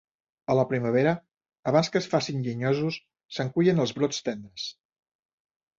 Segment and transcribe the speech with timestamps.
[0.51, 1.13] A la primavera,
[1.73, 2.99] abans que es facin llenyosos,
[3.37, 4.69] se'n cullen els brots tendres.